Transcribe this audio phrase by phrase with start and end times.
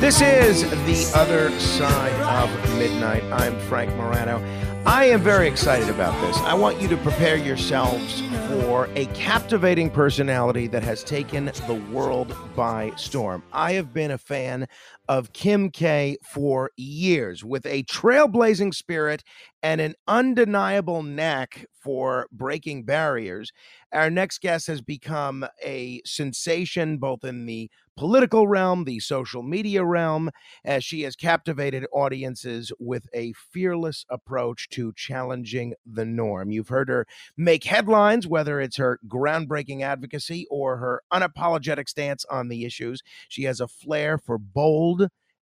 [0.00, 3.24] This is The Other Side of Midnight.
[3.32, 4.38] I'm Frank Morano.
[4.86, 6.36] I am very excited about this.
[6.42, 12.32] I want you to prepare yourselves for a captivating personality that has taken the world
[12.54, 13.42] by storm.
[13.52, 14.68] I have been a fan
[15.08, 19.24] of Kim K for years with a trailblazing spirit
[19.64, 23.50] and an undeniable knack for breaking barriers.
[23.92, 29.84] Our next guest has become a sensation both in the political realm, the social media
[29.84, 30.30] realm,
[30.64, 36.52] as she has captivated audiences with a fearless approach to challenging the norm.
[36.52, 42.46] You've heard her make headlines, whether it's her groundbreaking advocacy or her unapologetic stance on
[42.46, 43.02] the issues.
[43.28, 45.08] She has a flair for bold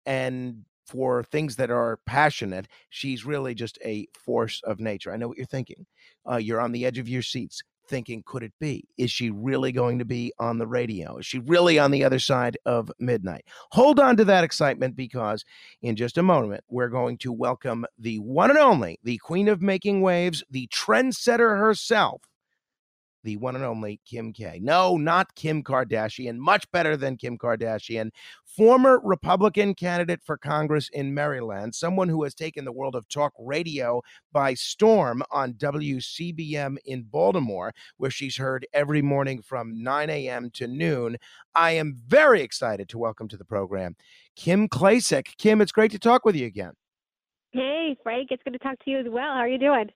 [0.06, 5.14] and for things that are passionate, she's really just a force of nature.
[5.14, 5.86] I know what you're thinking.
[6.28, 8.88] Uh, you're on the edge of your seats thinking, could it be?
[8.98, 11.18] Is she really going to be on the radio?
[11.18, 13.46] Is she really on the other side of midnight?
[13.72, 15.44] Hold on to that excitement because
[15.82, 19.62] in just a moment, we're going to welcome the one and only, the queen of
[19.62, 22.22] making waves, the trendsetter herself,
[23.24, 24.60] the one and only Kim K.
[24.62, 28.12] No, not Kim Kardashian, much better than Kim Kardashian.
[28.46, 33.34] Former Republican candidate for Congress in Maryland, someone who has taken the world of talk
[33.40, 40.50] radio by storm on WCBM in Baltimore, where she's heard every morning from 9 a.m.
[40.56, 41.18] to noon.
[41.56, 43.96] I am very excited to welcome to the program
[44.36, 45.38] Kim Klacik.
[45.38, 46.74] Kim, it's great to talk with you again.
[47.52, 49.34] Hey, Frank, it's good to talk to you as well.
[49.34, 49.90] How are you doing?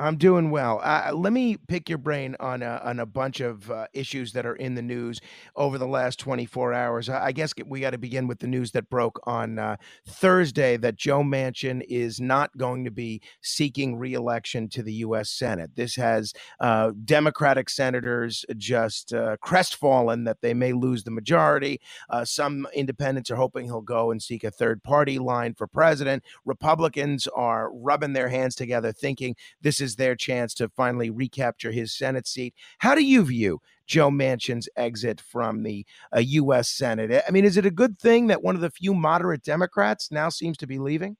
[0.00, 0.80] I'm doing well.
[0.82, 4.46] Uh, let me pick your brain on a, on a bunch of uh, issues that
[4.46, 5.20] are in the news
[5.56, 7.08] over the last 24 hours.
[7.08, 9.76] I guess we got to begin with the news that broke on uh,
[10.06, 15.30] Thursday that Joe Manchin is not going to be seeking reelection to the U.S.
[15.30, 15.72] Senate.
[15.74, 21.80] This has uh, Democratic senators just uh, crestfallen that they may lose the majority.
[22.08, 26.22] Uh, some independents are hoping he'll go and seek a third party line for president.
[26.44, 31.72] Republicans are rubbing their hands together, thinking this is is their chance to finally recapture
[31.72, 32.54] his Senate seat.
[32.78, 36.70] How do you view Joe Manchin's exit from the uh, U.S.
[36.70, 37.22] Senate?
[37.26, 40.28] I mean, is it a good thing that one of the few moderate Democrats now
[40.28, 41.16] seems to be leaving?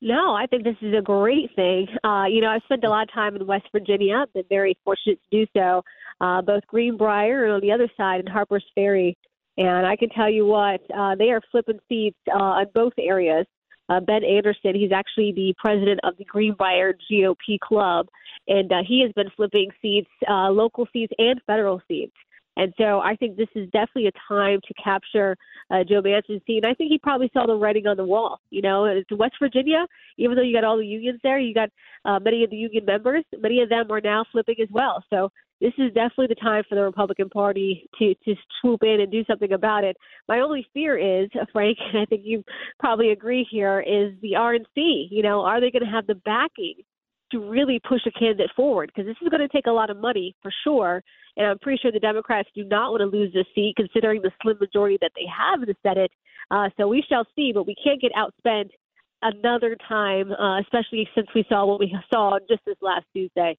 [0.00, 1.88] No, I think this is a great thing.
[2.04, 4.78] Uh, you know, I've spent a lot of time in West Virginia, I've been very
[4.84, 5.82] fortunate to do so,
[6.20, 9.16] uh, both Greenbrier and on the other side in Harper's Ferry.
[9.56, 13.46] And I can tell you what, uh, they are flipping seats uh, in both areas
[13.88, 14.74] uh, Ben Anderson.
[14.74, 18.08] He's actually the president of the Greenbrier GOP Club,
[18.48, 22.14] and uh, he has been flipping seats, uh, local seats and federal seats.
[22.56, 25.36] And so I think this is definitely a time to capture
[25.70, 26.42] uh, Joe Manchin's.
[26.48, 28.40] And I think he probably saw the writing on the wall.
[28.50, 29.86] You know, it's West Virginia,
[30.16, 31.68] even though you got all the unions there, you got
[32.04, 33.24] uh, many of the union members.
[33.38, 35.04] Many of them are now flipping as well.
[35.10, 35.30] So
[35.60, 39.24] this is definitely the time for the Republican Party to to swoop in and do
[39.24, 39.96] something about it.
[40.28, 42.44] My only fear is, Frank, and I think you
[42.78, 45.08] probably agree here, is the RNC.
[45.10, 46.76] You know, are they going to have the backing
[47.32, 48.90] to really push a candidate forward?
[48.94, 51.02] Because this is going to take a lot of money for sure,
[51.36, 54.30] and I'm pretty sure the Democrats do not want to lose this seat, considering the
[54.42, 56.10] slim majority that they have in the Senate.
[56.50, 58.70] Uh, so we shall see, but we can't get outspent
[59.22, 63.56] another time, uh, especially since we saw what we saw just this last Tuesday.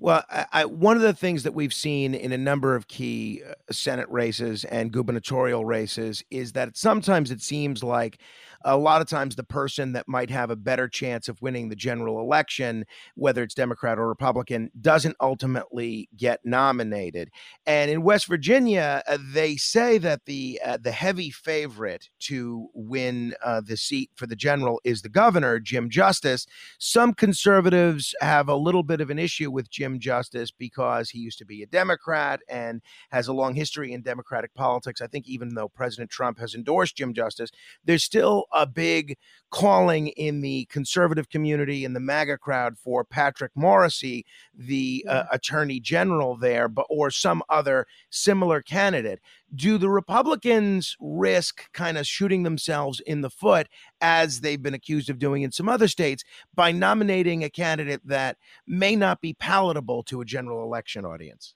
[0.00, 3.42] Well, I, I, one of the things that we've seen in a number of key
[3.48, 8.18] uh, Senate races and gubernatorial races is that sometimes it seems like
[8.64, 11.76] a lot of times the person that might have a better chance of winning the
[11.76, 12.84] general election,
[13.14, 17.30] whether it's Democrat or Republican, doesn't ultimately get nominated.
[17.66, 23.34] And in West Virginia, uh, they say that the uh, the heavy favorite to win
[23.44, 26.46] uh, the seat for the general is the governor, Jim Justice.
[26.78, 31.38] Some conservatives have a little bit of an issue with Jim Justice because he used
[31.38, 35.00] to be a Democrat and has a long history in Democratic politics.
[35.00, 37.50] I think even though President Trump has endorsed Jim Justice,
[37.84, 39.16] there's still a big
[39.50, 45.78] calling in the conservative community and the MAGA crowd for Patrick Morrisey, the uh, attorney
[45.78, 49.20] general there, but or some other similar candidate.
[49.54, 53.68] Do the Republicans risk kind of shooting themselves in the foot
[54.00, 58.38] as they've been accused of doing in some other states by nominating a candidate that
[58.66, 61.54] may not be palatable to a general election audience?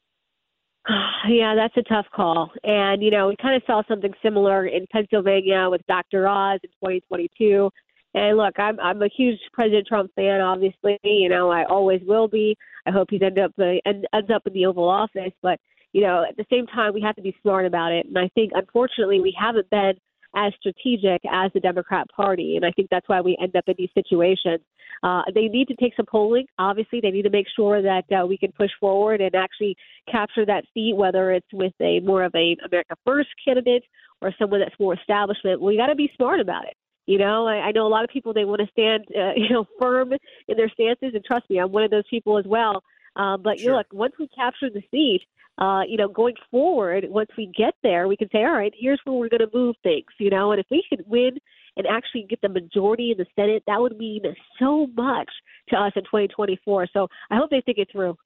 [1.29, 2.53] Yeah, that's a tough call.
[2.63, 6.29] And, you know, we kind of saw something similar in Pennsylvania with Dr.
[6.29, 7.69] Oz in 2022.
[8.15, 10.41] And look, I'm I'm a huge President Trump fan.
[10.41, 12.57] Obviously, you know I always will be.
[12.87, 15.33] I hope he's end up end, ends up in the Oval Office.
[15.43, 15.61] But
[15.93, 18.07] you know, at the same time, we have to be smart about it.
[18.07, 19.95] And I think, unfortunately, we haven't been
[20.37, 22.57] as strategic as the Democrat Party.
[22.57, 24.61] And I think that's why we end up in these situations.
[25.03, 26.47] Uh, they need to take some polling.
[26.59, 29.77] Obviously, they need to make sure that uh, we can push forward and actually
[30.11, 33.85] capture that seat, whether it's with a more of a America First candidate
[34.21, 35.61] or someone that's more establishment.
[35.61, 36.77] Well, you got to be smart about it.
[37.07, 39.51] You know, I, I know a lot of people they want to stand, uh, you
[39.51, 42.83] know, firm in their stances, and trust me, I'm one of those people as well.
[43.15, 43.65] Uh, but sure.
[43.65, 45.23] you know, like once we capture the seat,
[45.59, 49.01] uh, you know, going forward, once we get there, we can say, all right, here's
[49.05, 50.07] where we're going to move things.
[50.19, 51.39] You know, and if we could win
[51.77, 54.23] and actually get the majority in the Senate, that would mean
[54.59, 55.29] so much
[55.69, 56.89] to us in 2024.
[56.93, 58.17] So I hope they think it through.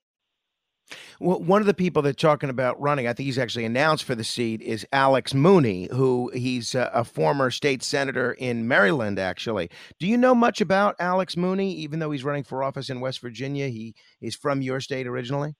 [1.20, 4.14] Well, one of the people they're talking about running, I think he's actually announced for
[4.14, 9.70] the seat, is Alex Mooney, who he's a, a, former state senator in Maryland, actually.
[9.98, 13.20] Do you know much about Alex Mooney, even though he's running for office in West
[13.20, 13.68] Virginia?
[13.68, 15.54] He is from your state originally?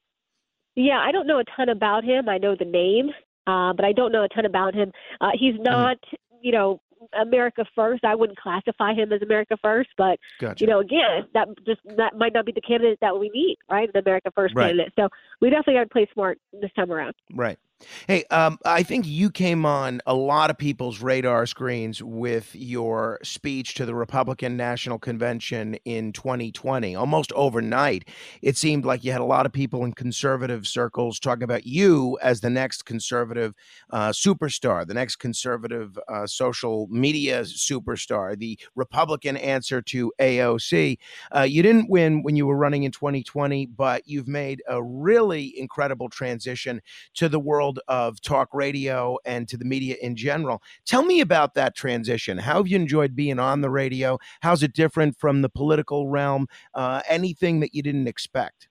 [0.76, 2.28] Yeah, I don't know a ton about him.
[2.28, 3.10] I know the name,
[3.46, 4.92] uh, but I don't know a ton about him.
[5.20, 5.64] Uh, he's mm-hmm.
[5.64, 5.96] not,
[6.40, 6.80] you know,
[7.20, 8.04] America first.
[8.04, 10.62] I wouldn't classify him as America first, but gotcha.
[10.62, 13.90] you know, again, that just that might not be the candidate that we need, right?
[13.92, 14.68] The America first right.
[14.68, 14.92] candidate.
[14.98, 15.08] So
[15.40, 17.14] we definitely got to play smart this time around.
[17.34, 17.58] Right.
[18.06, 23.18] Hey, um, I think you came on a lot of people's radar screens with your
[23.22, 26.94] speech to the Republican National Convention in 2020.
[26.94, 28.06] Almost overnight,
[28.42, 32.18] it seemed like you had a lot of people in conservative circles talking about you
[32.22, 33.54] as the next conservative
[33.90, 40.98] uh, superstar, the next conservative uh, social media superstar, the Republican answer to AOC.
[41.34, 45.58] Uh, you didn't win when you were running in 2020, but you've made a really
[45.58, 46.80] incredible transition
[47.14, 50.62] to the world world of talk radio and to the media in general.
[50.86, 52.38] Tell me about that transition.
[52.38, 54.18] How have you enjoyed being on the radio?
[54.40, 56.46] How's it different from the political realm?
[56.74, 58.68] Uh, anything that you didn't expect?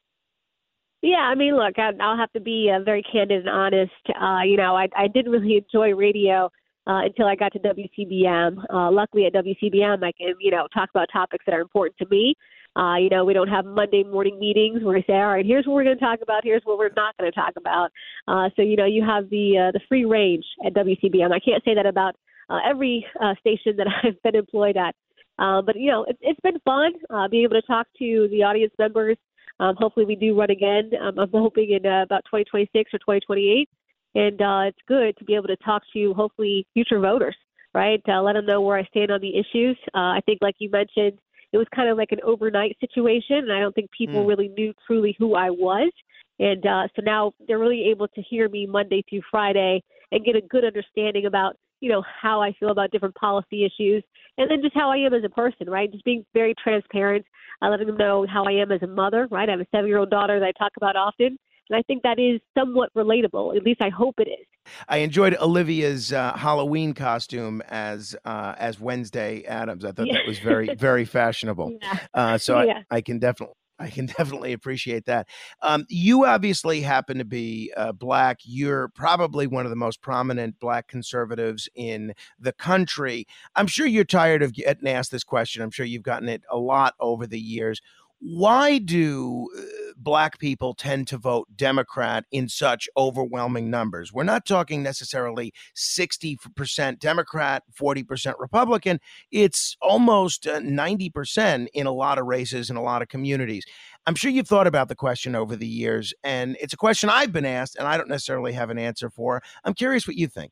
[1.01, 3.92] Yeah, I mean, look, I, will have to be uh, very candid and honest.
[4.22, 6.51] Uh, you know, I, I didn't really enjoy radio
[6.88, 8.57] uh, until I got to WCBM.
[8.69, 12.07] Uh, luckily, at WCBM, I can, you know, talk about topics that are important to
[12.12, 12.36] me.
[12.75, 15.66] Uh, you know, we don't have Monday morning meetings where we say, all right, here's
[15.66, 17.92] what we're going to talk about, here's what we're not going to talk about.
[18.27, 21.31] Uh, so, you know, you have the uh, the free range at WCBM.
[21.31, 22.16] I can't say that about
[22.50, 24.95] uh, every uh, station that I've been employed at.
[25.39, 28.44] Uh, but, you know, it, it's been fun uh, being able to talk to the
[28.44, 29.18] audience members.
[29.60, 30.92] Um, hopefully, we do run again.
[31.01, 33.69] Um, I'm hoping in uh, about 2026 or 2028.
[34.15, 37.36] And uh, it's good to be able to talk to hopefully future voters,
[37.74, 38.01] right?
[38.07, 39.77] Uh, let them know where I stand on the issues.
[39.94, 41.19] Uh, I think, like you mentioned,
[41.51, 44.28] it was kind of like an overnight situation, and I don't think people mm.
[44.28, 45.92] really knew truly who I was.
[46.40, 50.36] And uh, so now they're really able to hear me Monday through Friday and get
[50.36, 54.04] a good understanding about you know how I feel about different policy issues,
[54.38, 55.92] and then just how I am as a person, right?
[55.92, 57.25] Just being very transparent,
[57.62, 59.48] uh, letting them know how I am as a mother, right?
[59.48, 61.38] I have a seven-year-old daughter that I talk about often,
[61.69, 63.56] and I think that is somewhat relatable.
[63.56, 64.46] At least I hope it is.
[64.88, 69.86] I enjoyed Olivia's uh, Halloween costume as uh, as Wednesday Addams.
[69.86, 70.13] I thought yeah.
[70.13, 71.77] that was very very fashionable.
[71.81, 72.00] Yeah.
[72.13, 72.83] Uh, so yeah.
[72.92, 75.27] I, I can definitely I can definitely appreciate that.
[75.62, 78.39] Um, you obviously happen to be uh, black.
[78.43, 83.25] You're probably one of the most prominent black conservatives in the country.
[83.55, 85.63] I'm sure you're tired of getting asked this question.
[85.63, 87.82] I'm sure you've gotten it a lot over the years
[88.21, 89.61] why do uh,
[89.95, 94.11] black people tend to vote Democrat in such overwhelming numbers?
[94.11, 98.99] We're not talking necessarily 60% Democrat, 40% Republican.
[99.31, 103.65] It's almost 90% uh, in a lot of races in a lot of communities.
[104.05, 107.31] I'm sure you've thought about the question over the years, and it's a question I've
[107.31, 109.41] been asked, and I don't necessarily have an answer for.
[109.63, 110.51] I'm curious what you think.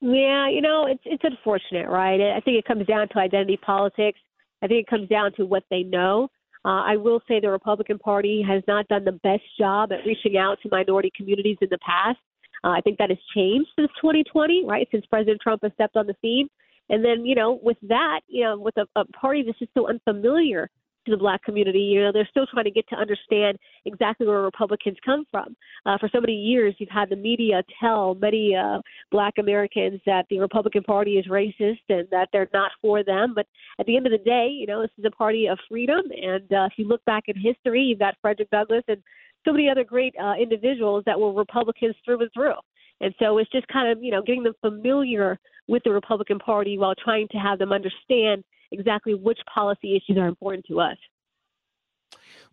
[0.00, 2.20] Yeah, you know, it's it's unfortunate, right?
[2.20, 4.18] I think it comes down to identity politics.
[4.62, 6.28] I think it comes down to what they know.
[6.64, 10.38] Uh, I will say the Republican Party has not done the best job at reaching
[10.38, 12.18] out to minority communities in the past.
[12.64, 14.88] Uh, I think that has changed since 2020, right?
[14.90, 16.48] Since President Trump has stepped on the scene.
[16.88, 19.88] And then, you know, with that, you know, with a, a party that's just so
[19.88, 20.70] unfamiliar
[21.04, 21.80] to the black community.
[21.80, 25.56] You know, they're still trying to get to understand exactly where Republicans come from.
[25.86, 28.80] Uh, for so many years, you've had the media tell many uh,
[29.10, 33.32] black Americans that the Republican Party is racist and that they're not for them.
[33.34, 33.46] But
[33.78, 36.02] at the end of the day, you know, this is a party of freedom.
[36.10, 39.02] And uh, if you look back in history, you've got Frederick Douglass and
[39.44, 42.54] so many other great uh, individuals that were Republicans through and through.
[43.00, 46.78] And so it's just kind of, you know, getting them familiar with the Republican Party
[46.78, 48.44] while trying to have them understand
[48.74, 50.96] exactly which policy issues are important to us.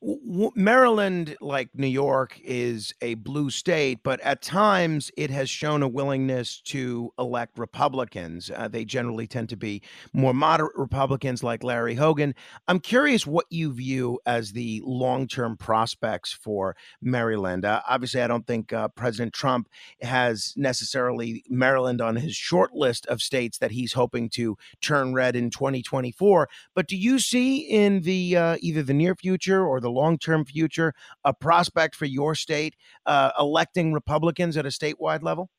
[0.04, 5.88] Maryland, like New York, is a blue state, but at times it has shown a
[5.88, 8.50] willingness to elect Republicans.
[8.56, 12.34] Uh, they generally tend to be more moderate Republicans, like Larry Hogan.
[12.68, 17.64] I'm curious what you view as the long term prospects for Maryland.
[17.64, 19.70] Uh, obviously, I don't think uh, President Trump
[20.02, 25.36] has necessarily Maryland on his short list of states that he's hoping to turn red
[25.36, 26.50] in 2024.
[26.74, 30.46] But do you see in the uh, either the near future or the long term
[30.46, 30.94] future
[31.24, 35.50] a prospect for your state uh, electing Republicans at a statewide level?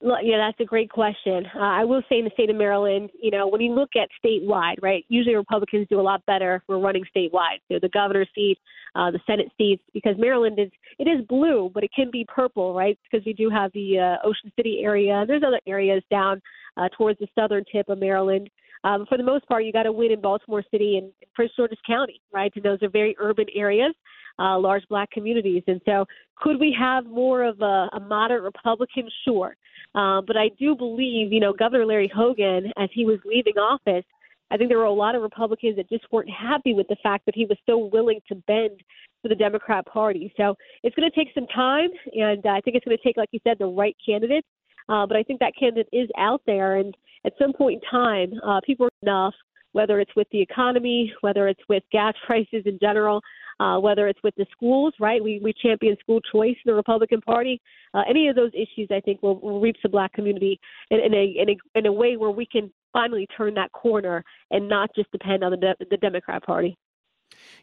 [0.00, 1.44] Yeah, that's a great question.
[1.56, 4.08] Uh, I will say in the state of Maryland, you know, when you look at
[4.24, 7.58] statewide, right, usually Republicans do a lot better we're running statewide.
[7.70, 8.58] So the governor's seat,
[8.94, 12.74] uh, the Senate seats, because Maryland is it is blue, but it can be purple,
[12.74, 12.96] right?
[13.10, 15.24] Because we do have the uh, Ocean City area.
[15.26, 16.40] There's other areas down
[16.76, 18.48] uh, towards the southern tip of Maryland.
[18.84, 21.52] Um, for the most part, you got to win in Baltimore City and, and Prince
[21.56, 22.52] George's County, right?
[22.54, 23.94] And those are very urban areas
[24.38, 25.62] uh, large black communities.
[25.66, 26.06] And so,
[26.36, 29.08] could we have more of a, a moderate Republican?
[29.24, 29.56] Sure.
[29.94, 34.04] Uh, but I do believe, you know, Governor Larry Hogan, as he was leaving office,
[34.50, 37.26] I think there were a lot of Republicans that just weren't happy with the fact
[37.26, 38.80] that he was so willing to bend
[39.20, 40.32] for the Democrat Party.
[40.36, 43.28] So it's going to take some time, and I think it's going to take, like
[43.32, 44.44] you said, the right candidate.
[44.88, 48.32] Uh, but I think that candidate is out there, and at some point in time,
[48.46, 49.34] uh, people are enough,
[49.72, 53.20] whether it's with the economy, whether it's with gas prices in general,
[53.60, 55.22] uh, whether it's with the schools, right?
[55.22, 57.60] We, we champion school choice in the Republican Party.
[57.92, 61.14] Uh, any of those issues, I think, will, will reach the black community in, in,
[61.14, 64.90] a, in, a, in a way where we can finally turn that corner and not
[64.94, 66.76] just depend on the, de- the Democrat Party.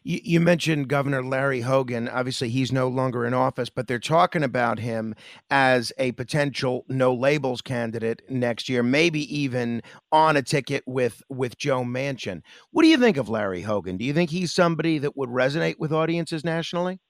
[0.06, 2.08] You, you, mentioned Governor Larry Hogan.
[2.08, 5.16] Obviously, he's no longer in office, but they're talking about him
[5.50, 9.82] as a potential no labels candidate next year, maybe even
[10.12, 12.42] on a ticket with with Joe Manchin.
[12.70, 13.96] What do you think of Larry Hogan?
[13.96, 17.00] Do you think he's somebody that would resonate with audiences nationally?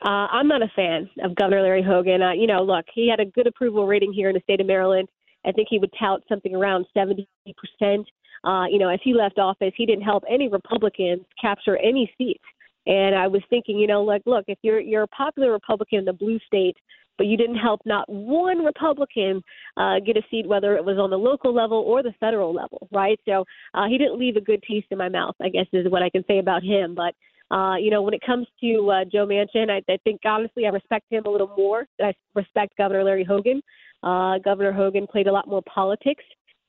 [0.00, 2.22] Uh, I'm not a fan of Governor Larry Hogan.
[2.22, 4.68] Uh, you know, look, he had a good approval rating here in the state of
[4.68, 5.08] Maryland.
[5.44, 7.26] I think he would tout something around 70
[7.56, 8.06] percent
[8.44, 12.44] uh, you know, as he left office, he didn't help any Republicans capture any seats.
[12.86, 16.04] And I was thinking, you know, like, look, if you're you're a popular Republican in
[16.04, 16.76] the blue state,
[17.18, 19.42] but you didn't help not one Republican
[19.76, 22.88] uh, get a seat, whether it was on the local level or the federal level,
[22.92, 23.18] right?
[23.26, 26.02] So uh, he didn't leave a good taste in my mouth, I guess is what
[26.02, 26.94] I can say about him.
[26.94, 27.14] But
[27.54, 30.70] uh, you know, when it comes to uh, Joe Manchin, I, I think honestly I
[30.70, 33.60] respect him a little more than I respect Governor Larry Hogan.
[34.02, 36.24] Uh, Governor Hogan played a lot more politics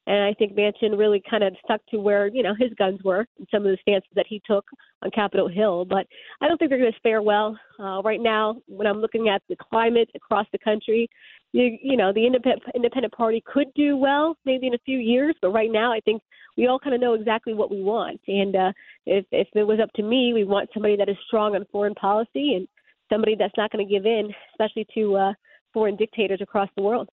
[0.10, 3.28] and I think Manchin really kind of stuck to where, you know, his guns were
[3.38, 4.66] and some of the stances that he took
[5.04, 5.86] on Capitol Hill.
[5.86, 6.08] But
[6.42, 7.56] I don't think they're going to fare well.
[7.80, 11.08] Uh, right now, when I'm looking at the climate across the country,
[11.52, 15.36] you, you know, the independent, independent party could do well maybe in a few years.
[15.44, 16.24] But right now, I think
[16.58, 18.20] we all kind of know exactly what we want.
[18.28, 18.72] And uh,
[19.06, 21.94] if, if it was up to me, we want somebody that is strong on foreign
[21.94, 22.68] policy and
[23.12, 25.34] somebody that's not going to give in, especially to uh,
[25.72, 27.10] foreign dictators across the world.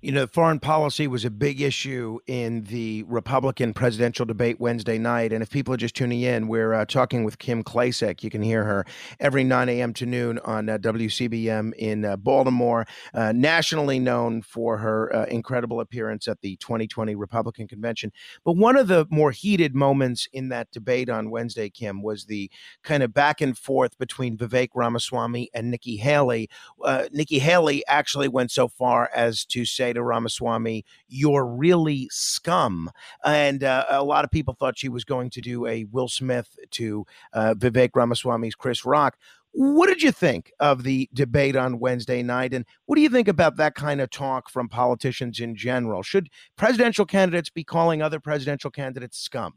[0.00, 5.32] You know, foreign policy was a big issue in the Republican presidential debate Wednesday night.
[5.32, 8.22] And if people are just tuning in, we're uh, talking with Kim Klacik.
[8.22, 8.84] You can hear her
[9.20, 9.92] every 9 a.m.
[9.94, 15.80] to noon on uh, WCBM in uh, Baltimore, uh, nationally known for her uh, incredible
[15.80, 18.12] appearance at the 2020 Republican convention.
[18.44, 22.50] But one of the more heated moments in that debate on Wednesday, Kim, was the
[22.82, 26.48] kind of back and forth between Vivek Ramaswamy and Nikki Haley.
[26.82, 32.90] Uh, Nikki Haley actually went so far as to say to Ramaswamy, You're really scum.
[33.24, 36.58] And uh, a lot of people thought she was going to do a Will Smith
[36.72, 39.16] to uh, Vivek Ramaswamy's Chris Rock.
[39.52, 42.52] What did you think of the debate on Wednesday night?
[42.52, 46.02] And what do you think about that kind of talk from politicians in general?
[46.02, 49.54] Should presidential candidates be calling other presidential candidates scum?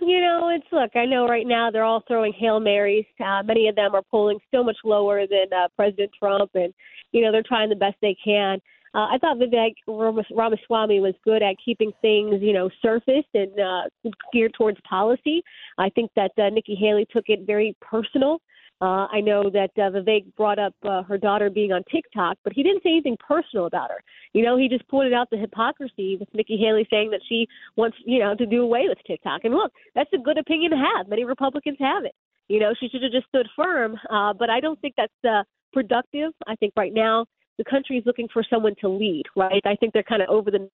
[0.00, 0.96] You know, it's look.
[0.96, 3.04] I know right now they're all throwing hail marys.
[3.24, 6.72] Uh, many of them are polling so much lower than uh, President Trump, and
[7.12, 8.60] you know they're trying the best they can.
[8.92, 14.10] Uh, I thought Vivek Ramaswamy was good at keeping things, you know, surfaced and uh,
[14.32, 15.42] geared towards policy.
[15.78, 18.40] I think that uh, Nikki Haley took it very personal.
[18.82, 22.54] Uh, I know that uh, Vivek brought up uh, her daughter being on TikTok, but
[22.54, 24.02] he didn't say anything personal about her.
[24.32, 27.46] You know, he just pointed out the hypocrisy with Nikki Haley saying that she
[27.76, 29.42] wants, you know, to do away with TikTok.
[29.44, 31.08] And look, that's a good opinion to have.
[31.08, 32.14] Many Republicans have it.
[32.48, 33.96] You know, she should have just stood firm.
[34.08, 35.42] Uh, but I don't think that's uh,
[35.74, 36.32] productive.
[36.46, 37.26] I think right now
[37.58, 39.60] the country is looking for someone to lead, right?
[39.66, 40.70] I think they're kind of over the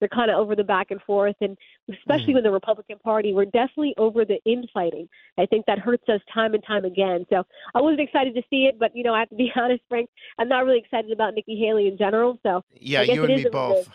[0.00, 1.56] they're kind of over the back and forth, and
[1.90, 2.36] especially mm.
[2.36, 5.08] with the Republican Party, we're definitely over the infighting.
[5.38, 7.26] I think that hurts us time and time again.
[7.30, 7.44] So
[7.74, 10.08] I wasn't excited to see it, but you know, I have to be honest, Frank.
[10.38, 12.38] I'm not really excited about Nikki Haley in general.
[12.42, 13.88] So yeah, you and me both.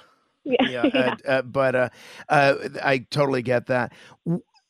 [0.44, 1.16] Yeah, yeah, yeah.
[1.26, 1.90] Uh, uh, but uh,
[2.30, 3.94] uh, I totally get that.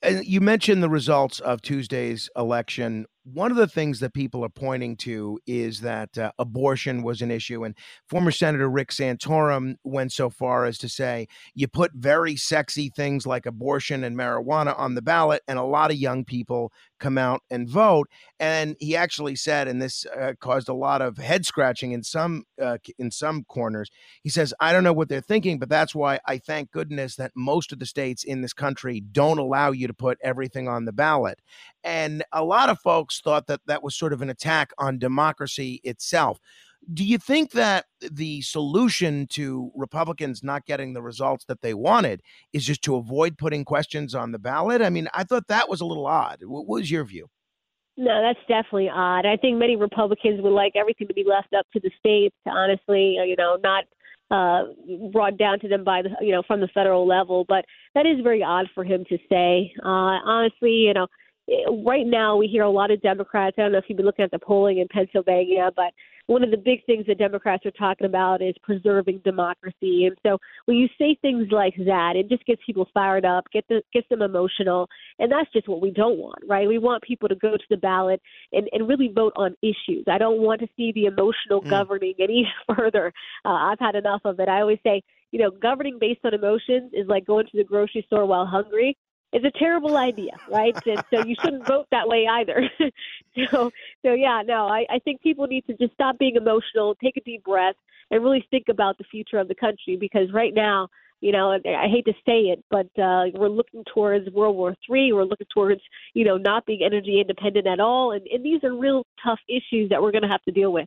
[0.02, 4.50] And you mentioned the results of Tuesday's election one of the things that people are
[4.50, 7.64] pointing to is that uh, abortion was an issue.
[7.64, 7.76] And
[8.08, 13.26] former Senator Rick Santorum went so far as to say you put very sexy things
[13.26, 17.42] like abortion and marijuana on the ballot, and a lot of young people come out
[17.50, 18.10] and vote.
[18.40, 22.44] And he actually said, and this uh, caused a lot of head scratching in some
[22.62, 23.90] uh, in some corners.
[24.22, 27.32] He says, "I don't know what they're thinking, but that's why I thank goodness that
[27.36, 30.94] most of the states in this country don't allow you to put everything on the
[30.94, 31.40] ballot."
[31.86, 35.82] And a lot of folks thought that that was sort of an attack on democracy
[35.84, 36.40] itself.
[36.94, 42.22] Do you think that the solution to Republicans not getting the results that they wanted
[42.52, 44.82] is just to avoid putting questions on the ballot?
[44.82, 46.40] I mean, I thought that was a little odd.
[46.44, 47.30] What was your view?
[47.96, 49.26] No, that's definitely odd.
[49.26, 52.36] I think many Republicans would like everything to be left up to the states.
[52.48, 53.86] Honestly, you know, not
[54.32, 54.64] uh,
[55.12, 57.46] brought down to them by the you know from the federal level.
[57.48, 59.72] But that is very odd for him to say.
[59.84, 61.08] Uh, honestly, you know,
[61.86, 63.56] right now we hear a lot of Democrats.
[63.58, 65.92] I don't know if you've been looking at the polling in Pennsylvania, but
[66.28, 70.06] one of the big things that Democrats are talking about is preserving democracy.
[70.06, 73.66] And so when you say things like that, it just gets people fired up, get
[73.68, 74.88] the, gets them emotional,
[75.20, 76.68] and that's just what we don't want, right?
[76.68, 78.22] We want people to go to the ballot
[78.54, 80.06] and, and really vote on issues.
[80.10, 81.70] I don't want to see the emotional mm.
[81.70, 83.12] governing any further.
[83.44, 84.48] Uh, I've had enough of it.
[84.48, 88.04] I always say, you know, governing based on emotions is like going to the grocery
[88.08, 88.96] store while hungry
[89.34, 90.76] is a terrible idea, right?
[90.86, 92.70] and so you shouldn't vote that way either.
[93.50, 93.72] so,
[94.06, 97.22] so yeah, no, I, I think people need to just stop being emotional, take a
[97.22, 97.76] deep breath,
[98.12, 100.88] and really think about the future of the country because right now,
[101.20, 105.14] you know, I hate to say it, but uh, we're looking towards World War III.
[105.14, 105.80] We're looking towards,
[106.14, 109.90] you know, not being energy independent at all, and, and these are real tough issues
[109.90, 110.86] that we're going to have to deal with.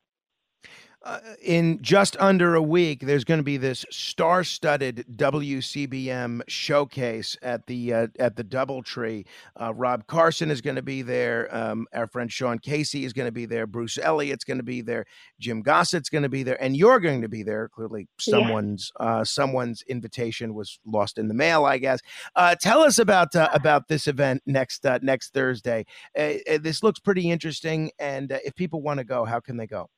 [1.03, 7.65] Uh, in just under a week, there's going to be this star-studded WCBM showcase at
[7.67, 9.25] the uh, at the DoubleTree.
[9.61, 11.55] Uh, Rob Carson is going to be there.
[11.55, 13.69] Um, our friend Sean Casey is going to be there.
[13.69, 15.05] Bruce Elliott's going to be there.
[15.39, 17.69] Jim Gossett's going to be there, and you're going to be there.
[17.69, 19.07] Clearly, someone's yeah.
[19.07, 22.01] Uh, someone's invitation was lost in the mail, I guess.
[22.35, 25.85] Uh, tell us about about this event next next Thursday.
[26.17, 29.89] this looks pretty interesting, and if people want to go, how can they go?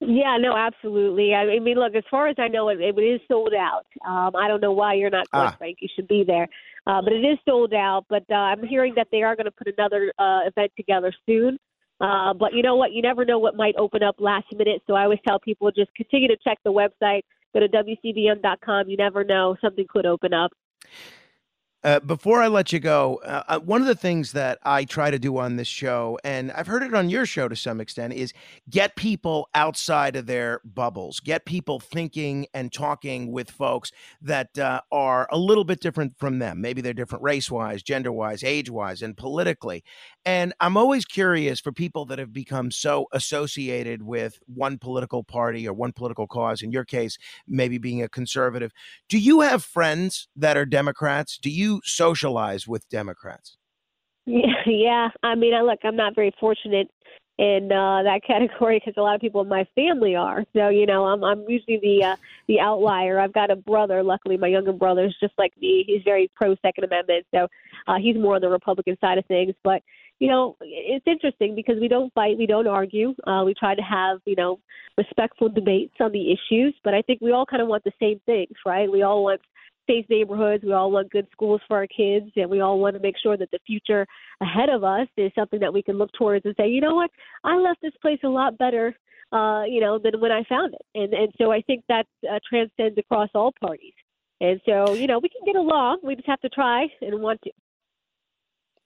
[0.00, 1.34] Yeah, no, absolutely.
[1.34, 3.86] I mean, look, as far as I know, it, it is sold out.
[4.06, 5.56] Um, I don't know why you're not going, ah.
[5.58, 5.78] Frank.
[5.80, 6.46] You should be there.
[6.86, 8.04] Uh, but it is sold out.
[8.08, 11.58] But uh, I'm hearing that they are going to put another uh, event together soon.
[12.00, 12.92] Uh, but you know what?
[12.92, 14.82] You never know what might open up last minute.
[14.86, 17.22] So I always tell people just continue to check the website.
[17.52, 18.88] Go to WCBM.com.
[18.88, 19.56] You never know.
[19.60, 20.52] Something could open up.
[21.84, 25.12] Uh, before I let you go, uh, uh, one of the things that I try
[25.12, 28.14] to do on this show, and I've heard it on your show to some extent,
[28.14, 28.32] is
[28.68, 34.80] get people outside of their bubbles, get people thinking and talking with folks that uh,
[34.90, 36.60] are a little bit different from them.
[36.60, 39.84] Maybe they're different race wise, gender wise, age wise, and politically.
[40.24, 45.66] And I'm always curious for people that have become so associated with one political party
[45.68, 48.72] or one political cause, in your case, maybe being a conservative.
[49.08, 51.38] Do you have friends that are Democrats?
[51.38, 51.67] Do you?
[51.68, 53.56] You socialize with Democrats?
[54.66, 55.08] Yeah.
[55.22, 56.90] I mean, I look, I'm not very fortunate
[57.38, 60.44] in uh, that category because a lot of people in my family are.
[60.54, 62.16] So you know, I'm I'm usually the uh,
[62.48, 63.18] the outlier.
[63.18, 64.02] I've got a brother.
[64.02, 65.84] Luckily, my younger brother is just like me.
[65.86, 67.48] He's very pro Second Amendment, so
[67.86, 69.54] uh, he's more on the Republican side of things.
[69.64, 69.82] But
[70.18, 73.14] you know, it's interesting because we don't fight, we don't argue.
[73.26, 74.60] Uh, we try to have you know
[74.96, 76.74] respectful debates on the issues.
[76.84, 78.90] But I think we all kind of want the same things, right?
[78.90, 79.40] We all want
[79.88, 80.62] safe neighborhoods.
[80.62, 83.36] We all want good schools for our kids, and we all want to make sure
[83.36, 84.06] that the future
[84.40, 87.10] ahead of us is something that we can look towards and say, you know what,
[87.44, 88.94] I left this place a lot better,
[89.32, 90.82] uh, you know, than when I found it.
[90.94, 93.94] And and so I think that uh, transcends across all parties.
[94.40, 95.98] And so, you know, we can get along.
[96.04, 97.50] We just have to try and want to.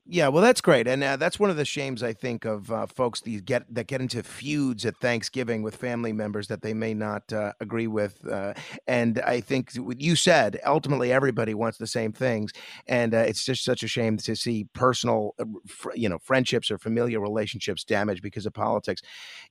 [0.05, 2.87] Yeah, well, that's great, and uh, that's one of the shames I think of uh,
[2.87, 6.93] folks these get that get into feuds at Thanksgiving with family members that they may
[6.93, 8.19] not uh, agree with.
[8.29, 8.55] Uh,
[8.89, 12.53] and I think what you said ultimately everybody wants the same things,
[12.89, 16.69] and uh, it's just such a shame to see personal, uh, fr- you know, friendships
[16.73, 19.03] or familial relationships damaged because of politics.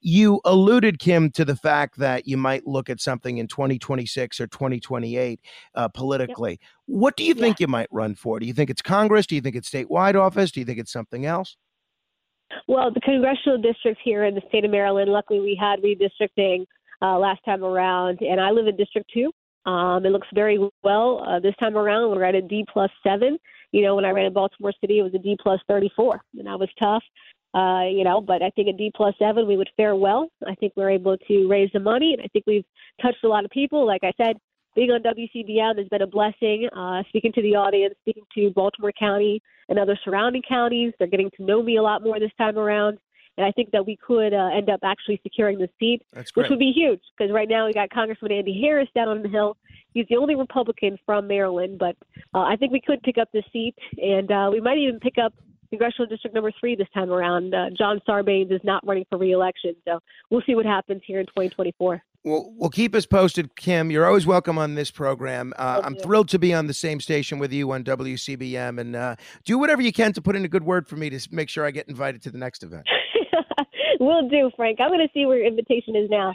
[0.01, 4.47] You alluded, Kim, to the fact that you might look at something in 2026 or
[4.47, 5.39] 2028
[5.93, 6.51] politically.
[6.51, 6.59] Yep.
[6.91, 8.37] What do you think you might run for?
[8.37, 9.25] Do you think it's Congress?
[9.25, 10.51] Do you think it's statewide office?
[10.51, 11.55] Do you think it's something else?
[12.67, 16.65] Well, the congressional districts here in the state of Maryland, luckily we had redistricting
[17.01, 19.31] uh, last time around, and I live in District 2.
[19.71, 22.11] Um, it looks very well uh, this time around.
[22.11, 23.37] We're at a D plus seven.
[23.71, 26.47] You know, when I ran in Baltimore City, it was a D plus 34, and
[26.47, 27.03] that was tough.
[27.53, 30.27] Uh, you know, but I think a D plus seven, we would fare well.
[30.45, 32.65] I think we're able to raise the money, and I think we've
[33.01, 33.87] touched a lot of people.
[33.87, 34.35] Like I said,
[34.75, 36.69] being on WCBM has been a blessing.
[36.75, 41.29] Uh, speaking to the audience, speaking to Baltimore County and other surrounding counties, they're getting
[41.37, 42.97] to know me a lot more this time around.
[43.37, 46.59] And I think that we could uh, end up actually securing the seat, which would
[46.59, 49.57] be huge because right now we got Congressman Andy Harris down on the Hill.
[49.93, 51.95] He's the only Republican from Maryland, but
[52.33, 55.17] uh, I think we could pick up the seat, and uh, we might even pick
[55.17, 55.33] up
[55.69, 57.53] congressional district number three this time around.
[57.53, 61.25] Uh, John Sarbanes is not running for reelection, so we'll see what happens here in
[61.27, 62.03] 2024.
[62.23, 63.89] Well, we'll keep us posted, Kim.
[63.89, 65.53] You're always welcome on this program.
[65.57, 69.15] Uh, I'm thrilled to be on the same station with you on WCBM, and uh,
[69.43, 71.65] do whatever you can to put in a good word for me to make sure
[71.65, 72.85] I get invited to the next event.
[74.01, 74.81] We'll do, Frank.
[74.81, 76.33] I'm going to see where your invitation is now.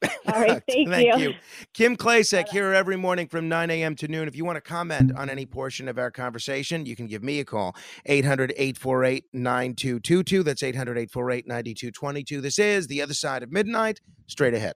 [0.32, 1.30] All right, thank, thank you.
[1.30, 1.34] you.
[1.72, 3.96] Kim Klacik here every morning from 9 a.m.
[3.96, 4.28] to noon.
[4.28, 7.40] If you want to comment on any portion of our conversation, you can give me
[7.40, 7.74] a call,
[8.06, 10.42] 800 848 9222.
[10.44, 12.40] That's 800 848 9222.
[12.40, 14.74] This is The Other Side of Midnight, straight ahead.